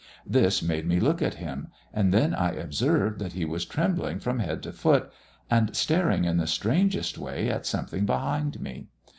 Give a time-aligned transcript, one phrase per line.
[0.25, 4.39] This made me look at him, and then I observed that he was trembling from
[4.39, 5.11] head to foot,
[5.47, 8.87] and staring in the strangest way at something behind me.